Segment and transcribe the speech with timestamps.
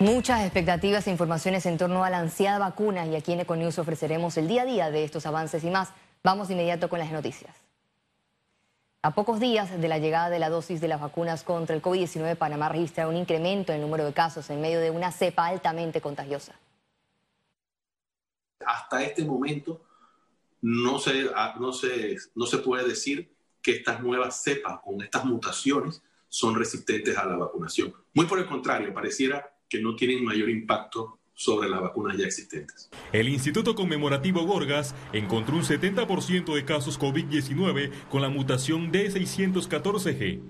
[0.00, 4.36] Muchas expectativas e informaciones en torno a la ansiada vacuna y aquí en Econews ofreceremos
[4.36, 5.88] el día a día de estos avances y más.
[6.22, 7.56] Vamos inmediato con las noticias.
[9.00, 12.36] A pocos días de la llegada de la dosis de las vacunas contra el COVID-19,
[12.36, 16.02] Panamá registra un incremento en el número de casos en medio de una cepa altamente
[16.02, 16.54] contagiosa.
[18.66, 19.80] Hasta este momento
[20.60, 25.24] no se, ah, no se, no se puede decir que estas nuevas cepas con estas
[25.24, 27.94] mutaciones son resistentes a la vacunación.
[28.12, 32.90] Muy por el contrario, pareciera que no tienen mayor impacto sobre las vacunas ya existentes.
[33.12, 40.40] El Instituto Conmemorativo Gorgas encontró un 70% de casos COVID-19 con la mutación D614G.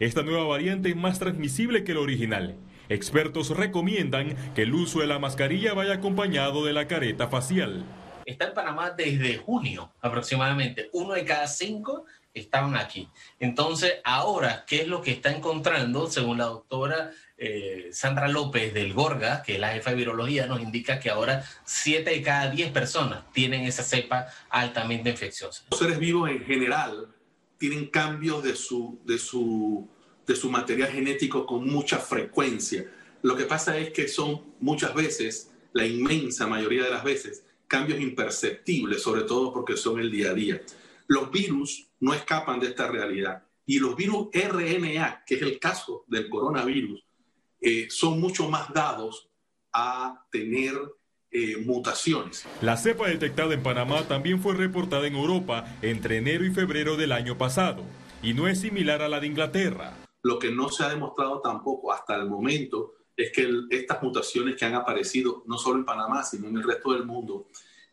[0.00, 2.56] Esta nueva variante es más transmisible que la original.
[2.88, 7.84] Expertos recomiendan que el uso de la mascarilla vaya acompañado de la careta facial.
[8.26, 10.90] Está en Panamá desde junio aproximadamente.
[10.92, 12.04] Uno de cada cinco
[12.34, 13.08] estaban aquí.
[13.38, 16.10] Entonces, ahora, ¿qué es lo que está encontrando?
[16.10, 20.60] Según la doctora eh, Sandra López del Gorga, que es la jefa de virología, nos
[20.60, 25.64] indica que ahora 7 de cada 10 personas tienen esa cepa altamente infecciosa.
[25.70, 27.08] Los seres vivos en general
[27.58, 29.88] tienen cambios de su, de su,
[30.26, 32.86] de su material genético con mucha frecuencia.
[33.22, 38.00] Lo que pasa es que son muchas veces, la inmensa mayoría de las veces, cambios
[38.00, 40.60] imperceptibles, sobre todo porque son el día a día.
[41.12, 43.42] Los virus no escapan de esta realidad.
[43.66, 47.04] Y los virus RNA, que es el caso del coronavirus,
[47.60, 49.28] eh, son mucho más dados
[49.74, 50.72] a tener
[51.30, 52.46] eh, mutaciones.
[52.62, 57.12] La cepa detectada en Panamá también fue reportada en Europa entre enero y febrero del
[57.12, 57.84] año pasado
[58.22, 59.92] y no es similar a la de Inglaterra.
[60.22, 64.64] Lo que no se ha demostrado tampoco hasta el momento es que estas mutaciones que
[64.64, 67.48] han aparecido no solo en Panamá, sino en el resto del mundo,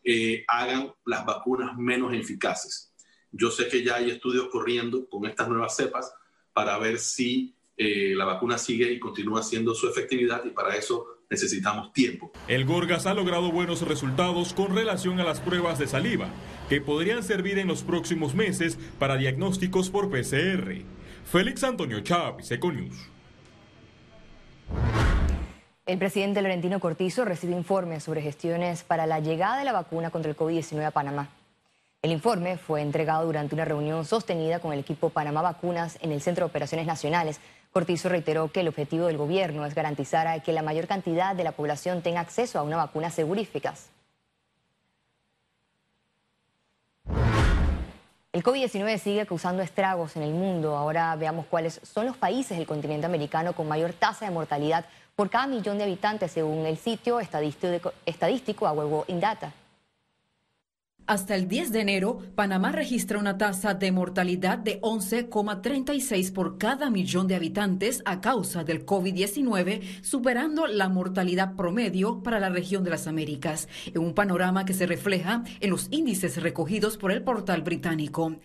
[0.05, 2.88] eh, hagan las vacunas menos eficaces.
[3.31, 6.13] Yo sé que ya hay estudios corriendo con estas nuevas cepas
[6.53, 11.05] para ver si eh, la vacuna sigue y continúa haciendo su efectividad y para eso
[11.29, 12.31] necesitamos tiempo.
[12.47, 16.27] El Gorgas ha logrado buenos resultados con relación a las pruebas de saliva,
[16.67, 20.83] que podrían servir en los próximos meses para diagnósticos por PCR.
[21.25, 22.97] Félix Antonio Chávez, Econius.
[25.85, 30.29] El presidente Laurentino Cortizo recibe informes sobre gestiones para la llegada de la vacuna contra
[30.29, 31.29] el COVID-19 a Panamá.
[32.01, 36.21] El informe fue entregado durante una reunión sostenida con el equipo Panamá Vacunas en el
[36.21, 37.41] Centro de Operaciones Nacionales.
[37.73, 41.51] Cortizo reiteró que el objetivo del gobierno es garantizar que la mayor cantidad de la
[41.51, 43.89] población tenga acceso a una vacuna eficaz.
[48.31, 50.77] El COVID-19 sigue causando estragos en el mundo.
[50.77, 54.85] Ahora veamos cuáles son los países del continente americano con mayor tasa de mortalidad
[55.17, 59.51] por cada millón de habitantes, según el sitio estadístico, estadístico a huevo Indata.
[61.09, 66.91] Hasta el 10 de enero, Panamá registra una tasa de mortalidad de 11,36 por cada
[66.91, 72.91] millón de habitantes a causa del COVID-19, superando la mortalidad promedio para la región de
[72.91, 77.63] las Américas, en un panorama que se refleja en los índices recogidos por el portal
[77.63, 78.35] británico.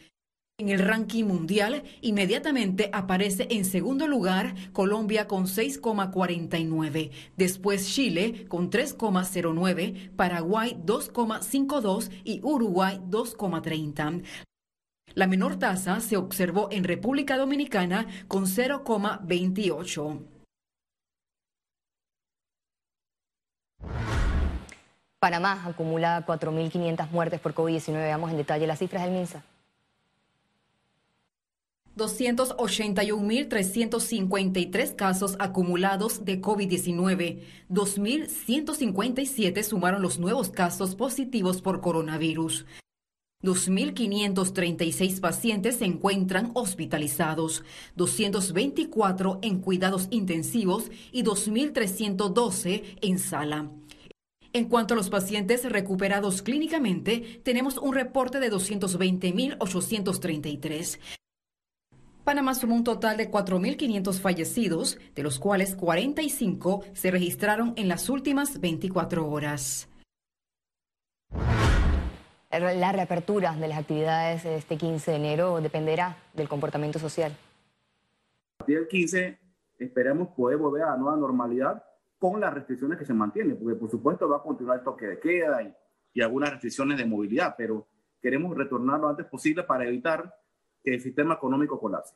[0.56, 8.70] En el ranking mundial, inmediatamente aparece en segundo lugar Colombia con 6,49, después Chile con
[8.70, 14.22] 3,09, Paraguay 2,52 y Uruguay 2,30.
[15.14, 20.22] La menor tasa se observó en República Dominicana con 0,28.
[25.18, 27.94] Panamá acumula 4.500 muertes por COVID-19.
[27.94, 29.42] Veamos en detalle las cifras del MINSA.
[31.96, 37.40] 281.353 casos acumulados de COVID-19.
[37.70, 42.66] 2.157 sumaron los nuevos casos positivos por coronavirus.
[43.44, 47.62] 2.536 pacientes se encuentran hospitalizados,
[47.94, 53.70] 224 en cuidados intensivos y 2.312 en sala.
[54.54, 60.98] En cuanto a los pacientes recuperados clínicamente, tenemos un reporte de 220.833.
[62.24, 68.08] Panamá sumó un total de 4.500 fallecidos, de los cuales 45 se registraron en las
[68.08, 69.88] últimas 24 horas.
[72.50, 77.32] La reapertura de las actividades de este 15 de enero dependerá del comportamiento social.
[77.32, 79.38] A partir del 15
[79.80, 81.84] esperemos poder volver a la nueva normalidad
[82.18, 85.20] con las restricciones que se mantienen, porque por supuesto va a continuar el toque de
[85.20, 85.74] queda y,
[86.14, 87.86] y algunas restricciones de movilidad, pero
[88.22, 90.32] queremos retornar lo antes posible para evitar
[90.84, 92.14] que el sistema económico colapse.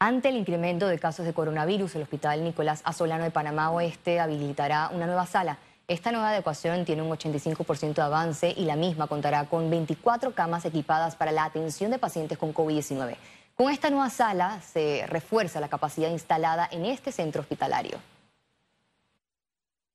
[0.00, 4.90] Ante el incremento de casos de coronavirus, el Hospital Nicolás Asolano de Panamá Oeste habilitará
[4.94, 5.58] una nueva sala.
[5.88, 10.64] Esta nueva adecuación tiene un 85% de avance y la misma contará con 24 camas
[10.64, 13.16] equipadas para la atención de pacientes con COVID-19.
[13.56, 17.98] Con esta nueva sala se refuerza la capacidad instalada en este centro hospitalario.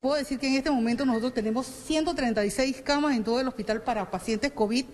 [0.02, 4.12] Puedo decir que en este momento nosotros tenemos 136 camas en todo el hospital para
[4.12, 4.86] pacientes COVID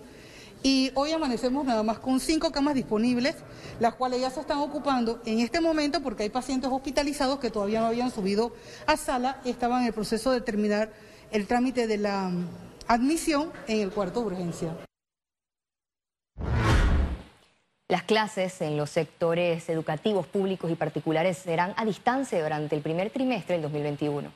[0.62, 3.36] y hoy amanecemos nada más con cinco camas disponibles,
[3.78, 7.80] las cuales ya se están ocupando en este momento porque hay pacientes hospitalizados que todavía
[7.80, 8.52] no habían subido
[8.86, 10.92] a sala, estaban en el proceso de terminar
[11.30, 12.48] el trámite de la mm,
[12.88, 14.76] admisión en el cuarto de urgencia.
[17.88, 23.10] Las clases en los sectores educativos públicos y particulares serán a distancia durante el primer
[23.10, 24.30] trimestre del 2021.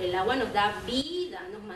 [0.00, 1.23] El agua nos da vida.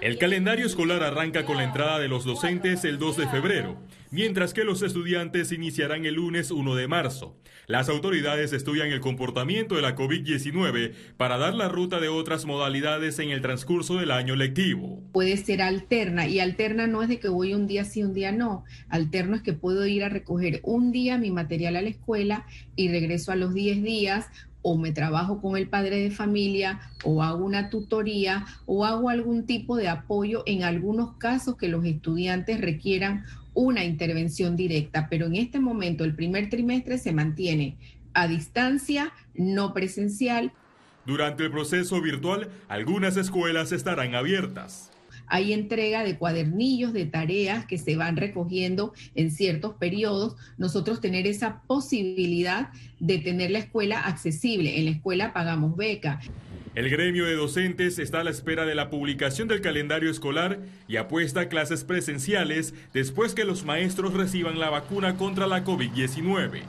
[0.00, 3.76] El calendario escolar arranca con la entrada de los docentes el 2 de febrero,
[4.10, 7.37] mientras que los estudiantes iniciarán el lunes 1 de marzo.
[7.66, 13.19] Las autoridades estudian el comportamiento de la COVID-19 para dar la ruta de otras modalidades
[13.19, 15.02] en el transcurso del año lectivo.
[15.12, 18.32] Puede ser alterna y alterna no es de que voy un día sí, un día
[18.32, 18.64] no.
[18.88, 22.46] Alterno es que puedo ir a recoger un día mi material a la escuela
[22.76, 24.26] y regreso a los 10 días
[24.69, 29.47] o me trabajo con el padre de familia o hago una tutoría o hago algún
[29.47, 33.25] tipo de apoyo en algunos casos que los estudiantes requieran
[33.55, 37.76] una intervención directa, pero en este momento el primer trimestre se mantiene
[38.12, 40.53] a distancia, no presencial.
[41.06, 44.91] Durante el proceso virtual, algunas escuelas estarán abiertas
[45.28, 51.26] hay entrega de cuadernillos, de tareas que se van recogiendo en ciertos periodos, nosotros tener
[51.26, 52.70] esa posibilidad
[53.00, 54.78] de tener la escuela accesible.
[54.78, 56.20] En la escuela pagamos beca.
[56.75, 60.96] El gremio de docentes está a la espera de la publicación del calendario escolar y
[60.96, 66.62] apuesta a clases presenciales después que los maestros reciban la vacuna contra la COVID-19.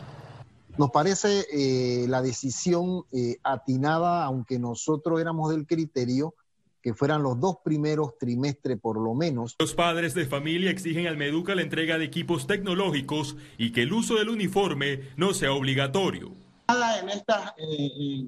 [0.79, 6.33] Nos parece eh, la decisión eh, atinada, aunque nosotros éramos del criterio
[6.81, 9.55] que fueran los dos primeros trimestres por lo menos.
[9.59, 13.93] Los padres de familia exigen al Meduca la entrega de equipos tecnológicos y que el
[13.93, 16.31] uso del uniforme no sea obligatorio.
[16.67, 18.25] Nada en esta, eh, eh,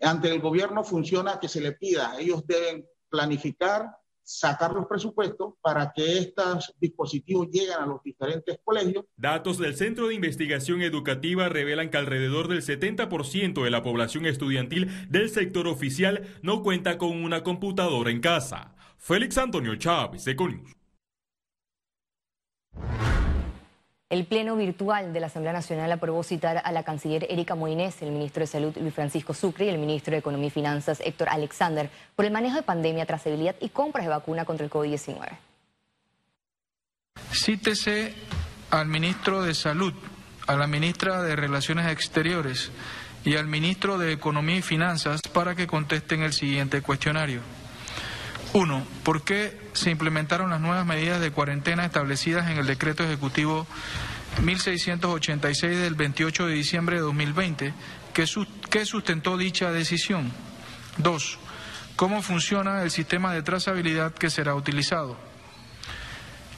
[0.00, 2.16] ante el gobierno funciona que se le pida.
[2.18, 3.90] Ellos deben planificar
[4.24, 9.04] sacar los presupuestos para que estos dispositivos lleguen a los diferentes colegios.
[9.16, 14.90] Datos del Centro de Investigación Educativa revelan que alrededor del 70% de la población estudiantil
[15.08, 18.74] del sector oficial no cuenta con una computadora en casa.
[18.98, 20.83] Félix Antonio Chávez, Econius.
[24.10, 28.12] El Pleno Virtual de la Asamblea Nacional aprobó citar a la canciller Erika Moines, el
[28.12, 31.90] ministro de Salud Luis Francisco Sucre y el ministro de Economía y Finanzas Héctor Alexander
[32.14, 35.38] por el manejo de pandemia, trazabilidad y compras de vacuna contra el COVID-19.
[37.32, 38.14] Cítese
[38.70, 39.94] al ministro de Salud,
[40.46, 42.70] a la ministra de Relaciones Exteriores
[43.24, 47.40] y al ministro de Economía y Finanzas para que contesten el siguiente cuestionario.
[48.54, 53.66] Uno, ¿por qué se implementaron las nuevas medidas de cuarentena establecidas en el decreto ejecutivo
[54.44, 57.74] 1686 del 28 de diciembre de 2020?
[58.12, 60.30] ¿Qué sustentó dicha decisión?
[60.98, 61.40] Dos,
[61.96, 65.16] ¿cómo funciona el sistema de trazabilidad que será utilizado?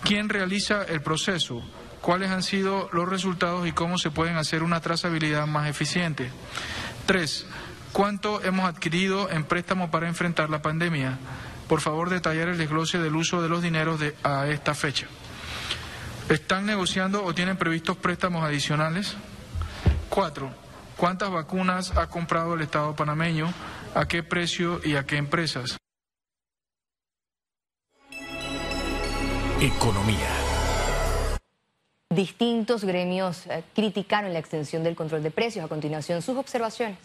[0.05, 1.63] ¿Quién realiza el proceso?
[2.03, 6.31] ¿Cuáles han sido los resultados y cómo se pueden hacer una trazabilidad más eficiente?
[7.07, 7.47] Tres,
[7.93, 11.19] ¿cuánto hemos adquirido en préstamo para enfrentar la pandemia?
[11.69, 15.07] Por favor detallar el desglose del uso de los dineros de, a esta fecha.
[16.29, 19.17] ¿Están negociando o tienen previstos préstamos adicionales?
[20.09, 20.51] Cuatro,
[20.97, 23.53] ¿cuántas vacunas ha comprado el Estado panameño?
[23.95, 25.77] ¿A qué precio y a qué empresas?
[29.61, 30.29] Economía.
[32.11, 35.65] Distintos gremios eh, criticaron la extensión del control de precios.
[35.65, 36.99] A continuación, sus observaciones.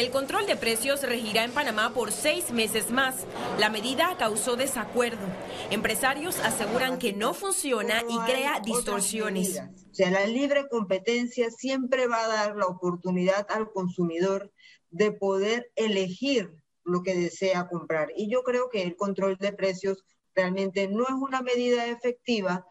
[0.00, 3.26] El control de precios regirá en Panamá por seis meses más.
[3.58, 5.26] La medida causó desacuerdo.
[5.70, 9.60] Empresarios aseguran que no funciona y crea distorsiones.
[9.60, 14.50] O sea, la libre competencia siempre va a dar la oportunidad al consumidor
[14.88, 16.50] de poder elegir
[16.82, 18.08] lo que desea comprar.
[18.16, 20.02] Y yo creo que el control de precios
[20.34, 22.66] realmente no es una medida efectiva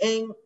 [0.00, 0.36] en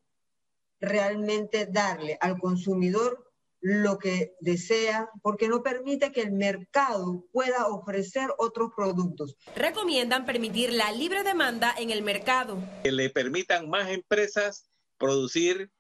[0.79, 3.28] realmente darle al consumidor
[3.69, 9.37] lo que desea, porque no permite que el mercado pueda ofrecer otros productos.
[9.55, 12.59] Recomiendan permitir la libre demanda en el mercado.
[12.83, 15.71] Que le permitan más empresas producir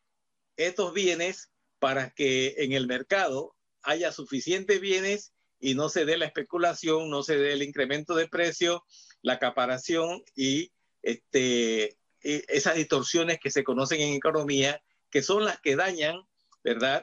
[0.58, 6.26] estos bienes para que en el mercado haya suficientes bienes y no se dé la
[6.26, 8.84] especulación, no se dé el incremento de precio,
[9.22, 15.74] la acaparación y este, esas distorsiones que se conocen en economía, que son las que
[15.74, 16.20] dañan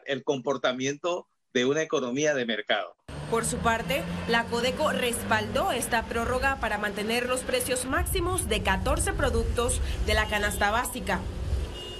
[0.06, 2.96] el comportamiento de una economía de mercado.
[3.32, 9.14] Por su parte, la Codeco respaldó esta prórroga para mantener los precios máximos de 14
[9.14, 11.20] productos de la canasta básica.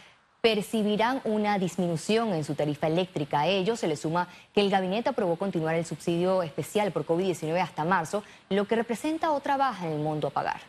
[0.42, 3.40] percibirán una disminución en su tarifa eléctrica.
[3.40, 7.62] A ello se le suma que el gabinete aprobó continuar el subsidio especial por COVID-19
[7.62, 10.60] hasta marzo, lo que representa otra baja en el monto a pagar.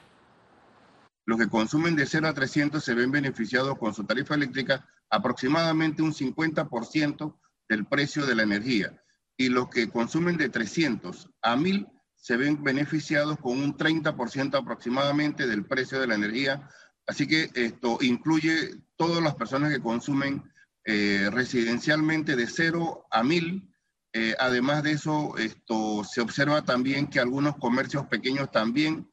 [1.25, 6.03] Los que consumen de 0 a 300 se ven beneficiados con su tarifa eléctrica aproximadamente
[6.03, 7.35] un 50%
[7.67, 9.01] del precio de la energía
[9.37, 15.47] y los que consumen de 300 a 1000 se ven beneficiados con un 30% aproximadamente
[15.47, 16.69] del precio de la energía
[17.07, 20.43] Así que esto incluye todas las personas que consumen
[20.85, 23.69] eh, residencialmente de 0 a 1000.
[24.13, 29.07] Eh, además de eso, esto se observa también que algunos comercios pequeños también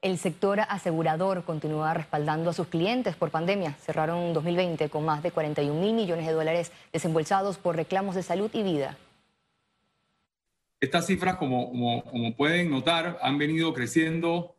[0.00, 3.72] El sector asegurador continúa respaldando a sus clientes por pandemia.
[3.84, 8.48] Cerraron 2020 con más de 41 mil millones de dólares desembolsados por reclamos de salud
[8.52, 8.96] y vida.
[10.80, 14.56] Estas cifras, como, pueden notar, han venido creciendo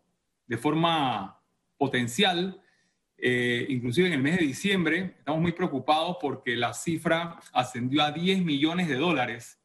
[0.47, 1.41] de forma
[1.77, 2.61] potencial.
[3.17, 8.11] Eh, inclusive en el mes de diciembre estamos muy preocupados porque la cifra ascendió a
[8.11, 9.59] 10 millones de dólares,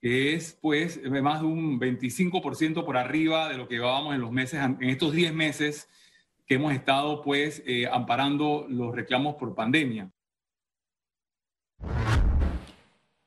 [0.00, 4.30] que es pues más de un 25% por arriba de lo que llevábamos en los
[4.30, 5.88] meses, en estos 10 meses
[6.46, 10.10] que hemos estado pues eh, amparando los reclamos por pandemia.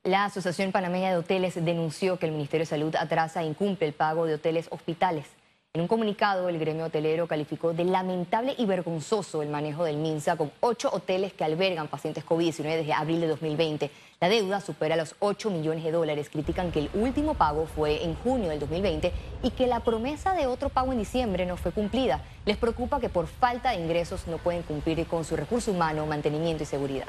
[0.08, 3.92] La Asociación Panameña de Hoteles denunció que el Ministerio de Salud atrasa e incumple el
[3.92, 5.26] pago de hoteles hospitales.
[5.74, 10.36] En un comunicado, el gremio hotelero calificó de lamentable y vergonzoso el manejo del MINSA
[10.36, 13.90] con ocho hoteles que albergan pacientes COVID-19 desde abril de 2020.
[14.18, 16.30] La deuda supera los 8 millones de dólares.
[16.30, 19.12] Critican que el último pago fue en junio del 2020
[19.42, 22.22] y que la promesa de otro pago en diciembre no fue cumplida.
[22.46, 26.62] Les preocupa que por falta de ingresos no pueden cumplir con su recurso humano, mantenimiento
[26.62, 27.08] y seguridad.